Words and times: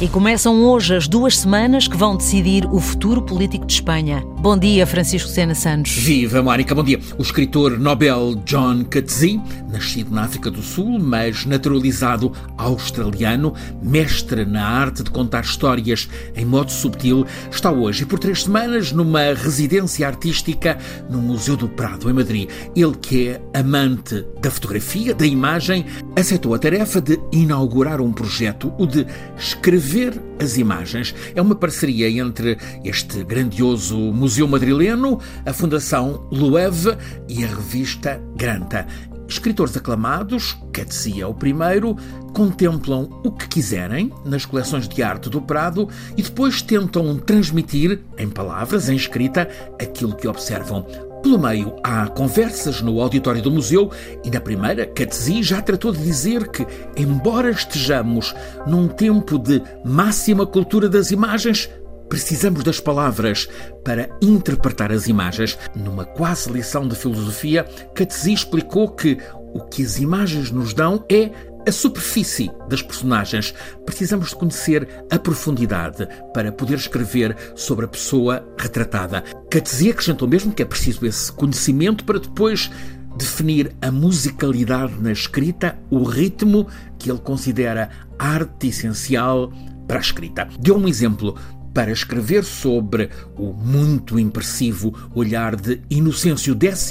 E 0.00 0.08
começam 0.08 0.64
hoje 0.64 0.96
as 0.96 1.06
duas 1.06 1.36
semanas 1.36 1.86
que 1.86 1.94
vão 1.94 2.16
decidir 2.16 2.64
o 2.72 2.80
futuro 2.80 3.20
político 3.20 3.66
de 3.66 3.74
Espanha. 3.74 4.24
Bom 4.40 4.56
dia, 4.56 4.86
Francisco 4.86 5.28
Sena 5.28 5.54
Santos. 5.54 5.92
Viva, 5.92 6.42
Mónica, 6.42 6.74
bom 6.74 6.82
dia. 6.82 6.98
O 7.18 7.22
escritor 7.22 7.78
Nobel 7.78 8.36
John 8.46 8.84
Coetzee, 8.84 9.38
nascido 9.70 10.14
na 10.14 10.22
África 10.22 10.50
do 10.50 10.62
Sul, 10.62 10.98
mas 10.98 11.44
naturalizado 11.44 12.32
australiano, 12.56 13.52
mestre 13.82 14.46
na 14.46 14.66
arte 14.66 15.02
de 15.02 15.10
contar 15.10 15.44
histórias 15.44 16.08
em 16.34 16.46
modo 16.46 16.72
subtil, 16.72 17.26
está 17.50 17.70
hoje, 17.70 18.06
por 18.06 18.18
três 18.18 18.44
semanas, 18.44 18.92
numa 18.92 19.34
residência 19.34 20.06
artística 20.06 20.78
no 21.10 21.18
Museu 21.18 21.54
do 21.54 21.68
Prado, 21.68 22.08
em 22.08 22.14
Madrid. 22.14 22.48
Ele 22.74 22.96
que 22.96 23.28
é 23.28 23.42
amante 23.52 24.24
da 24.40 24.50
fotografia, 24.50 25.14
da 25.14 25.26
imagem, 25.26 25.84
aceitou 26.16 26.54
a 26.54 26.58
tarefa 26.58 26.98
de 26.98 27.20
inaugurar 27.30 28.00
um 28.00 28.10
projeto, 28.10 28.72
o 28.78 28.86
de 28.86 29.06
escrever 29.36 29.90
ver 29.90 30.22
as 30.40 30.56
imagens. 30.56 31.14
É 31.34 31.42
uma 31.42 31.54
parceria 31.54 32.08
entre 32.08 32.56
este 32.84 33.22
grandioso 33.24 33.98
Museu 33.98 34.29
Madrileno, 34.48 35.18
a 35.44 35.52
Fundação 35.52 36.28
Loewe 36.30 36.96
e 37.28 37.44
a 37.44 37.48
revista 37.48 38.22
Granta. 38.36 38.86
Escritores 39.28 39.76
aclamados, 39.76 40.56
Coetzee 40.74 41.20
é 41.20 41.26
o 41.26 41.32
primeiro, 41.32 41.96
contemplam 42.34 43.08
o 43.24 43.30
que 43.30 43.46
quiserem 43.48 44.12
nas 44.24 44.44
coleções 44.44 44.88
de 44.88 45.02
arte 45.02 45.30
do 45.30 45.40
Prado 45.40 45.88
e 46.16 46.22
depois 46.22 46.62
tentam 46.62 47.16
transmitir, 47.16 48.00
em 48.18 48.28
palavras, 48.28 48.88
em 48.88 48.96
escrita, 48.96 49.48
aquilo 49.80 50.16
que 50.16 50.26
observam. 50.26 50.84
Pelo 51.22 51.38
meio, 51.38 51.76
há 51.84 52.06
conversas 52.08 52.80
no 52.80 53.00
auditório 53.00 53.42
do 53.42 53.50
museu 53.50 53.90
e 54.24 54.30
na 54.30 54.40
primeira, 54.40 54.86
Catzí 54.86 55.42
já 55.42 55.60
tratou 55.60 55.92
de 55.92 56.02
dizer 56.02 56.48
que, 56.48 56.66
embora 56.96 57.50
estejamos 57.50 58.34
num 58.66 58.88
tempo 58.88 59.38
de 59.38 59.62
máxima 59.84 60.46
cultura 60.46 60.88
das 60.88 61.10
imagens, 61.10 61.68
precisamos 62.10 62.64
das 62.64 62.80
palavras 62.80 63.48
para 63.84 64.10
interpretar 64.20 64.92
as 64.92 65.06
imagens. 65.06 65.56
Numa 65.74 66.04
quase 66.04 66.50
lição 66.52 66.86
de 66.86 66.96
filosofia, 66.96 67.64
Catzí 67.94 68.34
explicou 68.34 68.90
que 68.90 69.16
o 69.54 69.60
que 69.60 69.82
as 69.82 69.98
imagens 69.98 70.50
nos 70.50 70.74
dão 70.74 71.04
é 71.08 71.30
a 71.66 71.72
superfície 71.72 72.50
das 72.68 72.82
personagens. 72.82 73.54
Precisamos 73.86 74.30
de 74.30 74.36
conhecer 74.36 74.88
a 75.10 75.18
profundidade 75.18 76.06
para 76.34 76.52
poder 76.52 76.74
escrever 76.74 77.36
sobre 77.54 77.84
a 77.84 77.88
pessoa 77.88 78.46
retratada. 78.58 79.22
Catzia 79.48 79.92
acrescentou 79.92 80.28
mesmo 80.28 80.52
que 80.52 80.62
é 80.62 80.66
preciso 80.66 81.06
esse 81.06 81.32
conhecimento 81.32 82.04
para 82.04 82.18
depois 82.18 82.70
definir 83.16 83.72
a 83.80 83.90
musicalidade 83.90 84.94
na 85.00 85.12
escrita, 85.12 85.78
o 85.90 86.02
ritmo 86.02 86.66
que 86.98 87.10
ele 87.10 87.18
considera 87.20 87.90
arte 88.18 88.68
essencial 88.68 89.52
para 89.86 89.98
a 89.98 90.00
escrita. 90.00 90.48
Deu 90.58 90.76
um 90.76 90.88
exemplo 90.88 91.36
para 91.72 91.92
escrever 91.92 92.44
sobre 92.44 93.10
o 93.36 93.52
muito 93.52 94.18
impressivo 94.18 94.94
olhar 95.14 95.56
de 95.56 95.80
Inocêncio 95.90 96.56
X, 96.60 96.90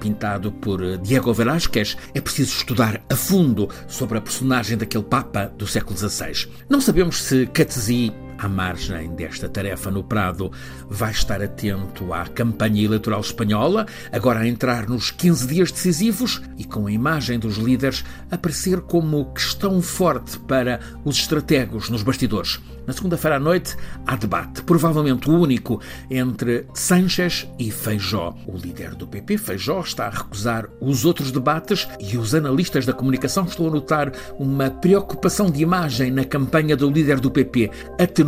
pintado 0.00 0.52
por 0.52 0.98
Diego 0.98 1.32
Velázquez, 1.32 1.96
é 2.14 2.20
preciso 2.20 2.56
estudar 2.56 3.00
a 3.08 3.16
fundo 3.16 3.68
sobre 3.86 4.18
a 4.18 4.20
personagem 4.20 4.76
daquele 4.76 5.04
Papa 5.04 5.52
do 5.56 5.66
século 5.66 5.98
XVI. 5.98 6.48
Não 6.68 6.80
sabemos 6.80 7.22
se 7.22 7.46
Catesie 7.46 8.12
à 8.38 8.48
margem 8.48 9.14
desta 9.14 9.48
tarefa 9.48 9.90
no 9.90 10.04
Prado, 10.04 10.50
vai 10.88 11.10
estar 11.10 11.42
atento 11.42 12.12
à 12.12 12.24
campanha 12.26 12.84
eleitoral 12.84 13.20
espanhola, 13.20 13.86
agora 14.12 14.40
a 14.40 14.48
entrar 14.48 14.88
nos 14.88 15.10
15 15.10 15.46
dias 15.46 15.72
decisivos 15.72 16.40
e 16.56 16.64
com 16.64 16.86
a 16.86 16.92
imagem 16.92 17.38
dos 17.38 17.56
líderes 17.56 18.04
aparecer 18.30 18.80
como 18.82 19.32
questão 19.32 19.82
forte 19.82 20.38
para 20.38 20.80
os 21.04 21.16
estrategos 21.16 21.90
nos 21.90 22.02
bastidores. 22.02 22.60
Na 22.88 22.94
segunda-feira 22.94 23.36
à 23.36 23.38
noite 23.38 23.76
há 24.06 24.16
debate, 24.16 24.62
provavelmente 24.62 25.28
o 25.28 25.38
único, 25.38 25.78
entre 26.10 26.64
Sánchez 26.72 27.46
e 27.58 27.70
Feijó. 27.70 28.34
O 28.46 28.56
líder 28.56 28.94
do 28.94 29.06
PP, 29.06 29.36
Feijó, 29.36 29.80
está 29.80 30.06
a 30.06 30.10
recusar 30.10 30.70
os 30.80 31.04
outros 31.04 31.30
debates 31.30 31.86
e 32.00 32.16
os 32.16 32.34
analistas 32.34 32.86
da 32.86 32.94
comunicação 32.94 33.44
estão 33.44 33.66
a 33.66 33.70
notar 33.70 34.10
uma 34.38 34.70
preocupação 34.70 35.50
de 35.50 35.60
imagem 35.60 36.10
na 36.10 36.24
campanha 36.24 36.74
do 36.74 36.90
líder 36.90 37.20
do 37.20 37.30
PP, 37.30 37.70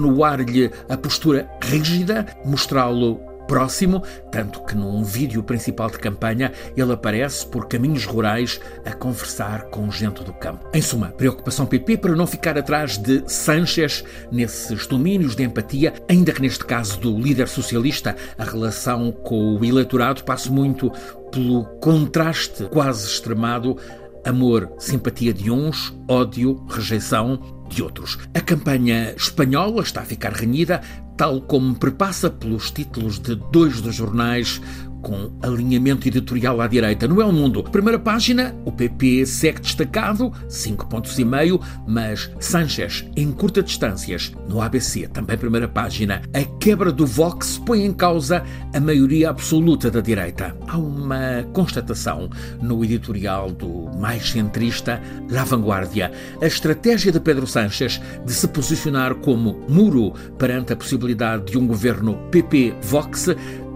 atenuar-lhe 0.00 0.70
a 0.88 0.96
postura 0.96 1.48
rígida, 1.62 2.26
mostrá-lo 2.44 3.20
próximo, 3.46 4.02
tanto 4.30 4.64
que 4.64 4.76
num 4.76 5.02
vídeo 5.02 5.42
principal 5.42 5.90
de 5.90 5.98
campanha 5.98 6.52
ele 6.76 6.92
aparece 6.92 7.44
por 7.44 7.66
caminhos 7.66 8.04
rurais 8.04 8.60
a 8.84 8.92
conversar 8.92 9.64
com 9.70 9.90
gente 9.90 10.22
do 10.22 10.32
campo. 10.32 10.68
Em 10.72 10.80
suma, 10.80 11.08
preocupação 11.08 11.66
PP 11.66 11.98
para 11.98 12.14
não 12.14 12.28
ficar 12.28 12.56
atrás 12.56 12.96
de 12.96 13.24
Sanchez 13.26 14.04
nesses 14.30 14.86
domínios 14.86 15.34
de 15.34 15.42
empatia, 15.42 15.92
ainda 16.08 16.32
que 16.32 16.40
neste 16.40 16.64
caso 16.64 17.00
do 17.00 17.18
líder 17.18 17.48
socialista, 17.48 18.14
a 18.38 18.44
relação 18.44 19.10
com 19.10 19.56
o 19.56 19.64
eleitorado 19.64 20.22
passe 20.22 20.50
muito 20.50 20.90
pelo 21.32 21.64
contraste 21.80 22.64
quase 22.70 23.08
extremado 23.08 23.76
amor, 24.24 24.70
simpatia 24.78 25.34
de 25.34 25.50
uns, 25.50 25.92
ódio, 26.08 26.64
rejeição 26.68 27.59
de 27.74 27.82
outros. 27.82 28.18
A 28.34 28.40
campanha 28.40 29.14
espanhola 29.16 29.82
está 29.82 30.02
a 30.02 30.04
ficar 30.04 30.32
renhida, 30.32 30.80
tal 31.16 31.40
como 31.42 31.74
prepassa 31.74 32.30
pelos 32.30 32.70
títulos 32.70 33.18
de 33.18 33.36
dois 33.52 33.80
dos 33.80 33.94
jornais 33.94 34.60
com 35.02 35.32
alinhamento 35.42 36.06
editorial 36.06 36.60
à 36.60 36.66
direita. 36.66 37.08
No 37.08 37.20
El 37.20 37.32
Mundo, 37.32 37.62
primeira 37.62 37.98
página, 37.98 38.54
o 38.64 38.72
PP 38.72 39.26
segue 39.26 39.60
destacado, 39.60 40.32
5 40.48 40.86
pontos 40.86 41.18
e 41.18 41.24
meio, 41.24 41.60
mas 41.86 42.30
Sanchez 42.38 43.04
em 43.16 43.30
curta 43.32 43.62
distâncias. 43.62 44.32
No 44.48 44.60
ABC, 44.60 45.08
também 45.08 45.36
primeira 45.36 45.68
página, 45.68 46.22
a 46.34 46.42
quebra 46.58 46.92
do 46.92 47.06
Vox 47.06 47.58
põe 47.58 47.84
em 47.84 47.92
causa 47.92 48.42
a 48.74 48.80
maioria 48.80 49.30
absoluta 49.30 49.90
da 49.90 50.00
direita. 50.00 50.56
Há 50.66 50.78
uma 50.78 51.44
constatação 51.52 52.28
no 52.60 52.84
editorial 52.84 53.50
do 53.50 53.90
mais 53.98 54.30
centrista 54.30 55.00
La 55.30 55.44
Vanguardia. 55.44 56.12
A 56.40 56.46
estratégia 56.46 57.12
de 57.12 57.20
Pedro 57.20 57.46
Sánchez 57.46 58.00
de 58.24 58.32
se 58.32 58.48
posicionar 58.48 59.14
como 59.16 59.64
muro 59.68 60.12
perante 60.38 60.72
a 60.72 60.76
possibilidade 60.76 61.52
de 61.52 61.58
um 61.58 61.66
governo 61.66 62.16
PP-Vox 62.30 63.28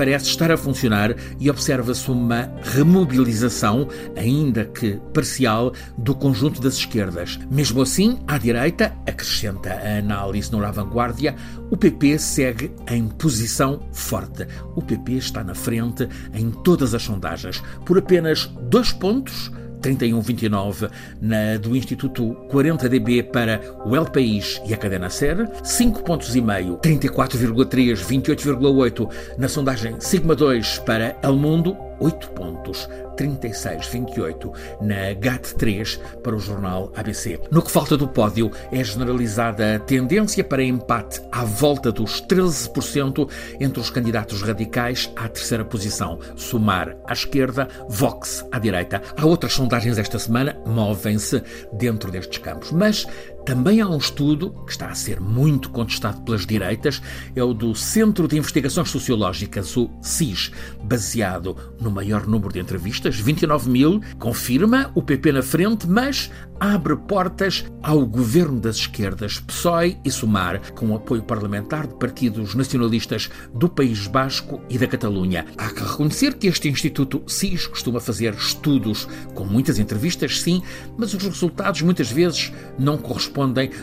parece 0.00 0.30
estar 0.30 0.50
a 0.50 0.56
funcionar 0.56 1.14
e 1.38 1.50
observa-se 1.50 2.10
uma 2.10 2.50
remobilização, 2.62 3.86
ainda 4.16 4.64
que 4.64 4.98
parcial, 5.12 5.74
do 5.98 6.14
conjunto 6.14 6.58
das 6.58 6.76
esquerdas. 6.76 7.38
Mesmo 7.50 7.82
assim, 7.82 8.18
à 8.26 8.38
direita, 8.38 8.96
acrescenta 9.06 9.70
a 9.70 9.98
análise 9.98 10.50
no 10.50 10.58
La 10.58 10.70
Vanguardia, 10.70 11.36
o 11.70 11.76
PP 11.76 12.18
segue 12.18 12.72
em 12.88 13.08
posição 13.08 13.80
forte. 13.92 14.46
O 14.74 14.80
PP 14.80 15.18
está 15.18 15.44
na 15.44 15.54
frente 15.54 16.08
em 16.32 16.50
todas 16.50 16.94
as 16.94 17.02
sondagens, 17.02 17.62
por 17.84 17.98
apenas 17.98 18.46
dois 18.70 18.94
pontos 18.94 19.52
3129 19.80 20.88
na, 21.20 21.56
do 21.56 21.76
Instituto 21.76 22.36
40DB 22.48 23.24
para 23.24 23.60
o 23.84 23.96
El 23.96 24.06
País 24.06 24.60
e 24.66 24.74
a 24.74 24.76
Cadena 24.76 25.10
Ser, 25.10 25.48
5 25.62 26.02
pontos 26.02 26.34
e 26.36 26.40
meio, 26.40 26.76
34,3, 26.78 27.96
28,8 27.96 29.10
na 29.38 29.48
sondagem 29.48 29.96
Sigma 30.00 30.34
2 30.34 30.80
para 30.80 31.16
El 31.22 31.34
Mundo, 31.36 31.76
8 32.00 32.30
pontos, 32.30 32.88
36,28 33.16 34.52
na 34.80 35.14
GAT3 35.14 35.98
para 36.22 36.34
o 36.34 36.40
jornal 36.40 36.90
ABC. 36.96 37.38
No 37.50 37.62
que 37.62 37.70
falta 37.70 37.96
do 37.96 38.08
pódio, 38.08 38.50
é 38.72 38.82
generalizada 38.82 39.76
a 39.76 39.78
tendência 39.78 40.42
para 40.42 40.62
empate 40.62 41.20
à 41.30 41.44
volta 41.44 41.92
dos 41.92 42.22
13% 42.22 43.28
entre 43.60 43.80
os 43.80 43.90
candidatos 43.90 44.42
radicais 44.42 45.12
à 45.14 45.28
terceira 45.28 45.64
posição, 45.64 46.18
Sumar 46.36 46.96
à 47.06 47.12
esquerda, 47.12 47.68
Vox 47.88 48.46
à 48.50 48.58
direita. 48.58 49.02
Há 49.16 49.26
outras 49.26 49.52
sondagens 49.52 49.98
esta 49.98 50.18
semana 50.18 50.56
movem-se 50.66 51.42
dentro 51.72 52.10
destes 52.10 52.38
campos, 52.38 52.72
mas 52.72 53.06
também 53.44 53.80
há 53.80 53.88
um 53.88 53.96
estudo 53.96 54.50
que 54.64 54.72
está 54.72 54.88
a 54.88 54.94
ser 54.94 55.20
muito 55.20 55.70
contestado 55.70 56.20
pelas 56.22 56.46
direitas, 56.46 57.02
é 57.34 57.42
o 57.42 57.54
do 57.54 57.74
Centro 57.74 58.28
de 58.28 58.36
Investigações 58.36 58.90
Sociológicas, 58.90 59.76
o 59.76 59.90
CIS, 60.02 60.52
baseado 60.84 61.56
no 61.80 61.90
maior 61.90 62.26
número 62.26 62.52
de 62.52 62.60
entrevistas, 62.60 63.18
29 63.18 63.70
mil, 63.70 64.00
confirma 64.18 64.90
o 64.94 65.02
PP 65.02 65.32
na 65.32 65.42
frente, 65.42 65.88
mas 65.88 66.30
abre 66.58 66.94
portas 66.94 67.64
ao 67.82 68.04
governo 68.04 68.60
das 68.60 68.76
esquerdas, 68.76 69.40
PSOE 69.40 69.96
e 70.04 70.10
Sumar, 70.10 70.72
com 70.72 70.94
apoio 70.94 71.22
parlamentar 71.22 71.86
de 71.86 71.94
partidos 71.94 72.54
nacionalistas 72.54 73.30
do 73.54 73.68
País 73.68 74.06
Basco 74.06 74.60
e 74.68 74.76
da 74.76 74.86
Catalunha. 74.86 75.46
Há 75.56 75.70
que 75.70 75.82
reconhecer 75.82 76.34
que 76.34 76.46
este 76.46 76.68
Instituto 76.68 77.22
CIS 77.26 77.66
costuma 77.66 77.98
fazer 77.98 78.34
estudos 78.34 79.08
com 79.34 79.44
muitas 79.46 79.78
entrevistas, 79.78 80.40
sim, 80.40 80.62
mas 80.98 81.14
os 81.14 81.22
resultados 81.22 81.80
muitas 81.80 82.10
vezes 82.12 82.52
não 82.78 82.98
correspondem 82.98 83.29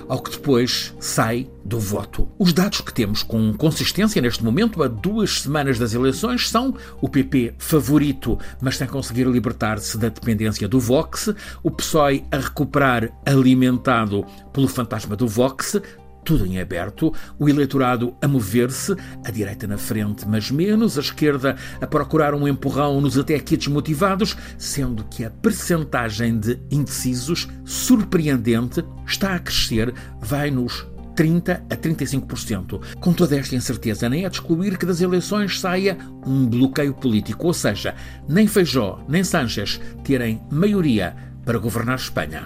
ao 0.08 0.22
que 0.22 0.32
depois 0.32 0.94
sai 1.00 1.48
do 1.64 1.80
voto. 1.80 2.28
Os 2.38 2.54
dados 2.54 2.82
que 2.82 2.94
temos 2.94 3.24
com 3.24 3.54
consistência 3.54 4.22
neste 4.22 4.44
momento, 4.44 4.82
a 4.84 4.88
duas 4.88 5.42
semanas 5.42 5.78
das 5.78 5.94
eleições, 5.94 6.50
são 6.50 6.76
o 7.02 7.10
PP 7.10 7.56
favorito, 7.58 8.38
mas 8.62 8.78
sem 8.78 8.88
conseguir 8.88 9.26
libertar-se 9.28 9.98
da 9.98 10.10
dependência 10.10 10.68
do 10.68 10.80
Vox, 10.80 11.34
o 11.64 11.72
PSOE 11.72 12.24
a 12.32 12.38
recuperar 12.38 13.12
alimentado 13.26 14.26
pelo 14.54 14.68
fantasma 14.68 15.16
do 15.16 15.28
Vox, 15.28 15.82
tudo 16.28 16.46
em 16.46 16.60
aberto, 16.60 17.14
o 17.40 17.48
eleitorado 17.48 18.14
a 18.22 18.28
mover-se, 18.28 18.94
a 19.24 19.32
direita 19.32 19.66
na 19.66 19.78
frente, 19.78 20.28
mas 20.28 20.52
menos, 20.52 20.98
a 20.98 21.02
esquerda 21.02 21.56
a 21.80 21.88
procurar 21.88 22.36
um 22.36 22.46
empurrão 22.46 23.00
nos 23.00 23.18
até 23.18 23.36
aqui 23.36 23.56
desmotivados, 23.56 24.36
sendo 24.58 25.06
que 25.06 25.24
a 25.24 25.30
percentagem 25.30 26.38
de 26.38 26.60
indecisos, 26.70 27.48
surpreendente, 27.64 28.84
está 29.08 29.36
a 29.36 29.40
crescer, 29.40 29.94
vai 30.20 30.52
nos 30.52 30.86
30% 31.16 31.62
a 31.70 31.78
35%. 31.78 32.82
Com 33.00 33.14
toda 33.14 33.38
esta 33.38 33.56
incerteza, 33.56 34.10
nem 34.10 34.26
é 34.26 34.30
de 34.30 34.36
excluir 34.36 34.78
que 34.78 34.86
das 34.86 35.00
eleições 35.00 35.62
saia 35.62 35.98
um 36.26 36.46
bloqueio 36.46 36.94
político, 36.94 37.48
ou 37.48 37.54
seja, 37.54 37.96
nem 38.28 38.48
Feijó 38.48 39.00
nem 39.08 39.24
Sánchez 39.24 39.80
terem 40.04 40.42
maioria 40.52 41.16
para 41.46 41.58
governar 41.58 41.96
Espanha. 41.96 42.44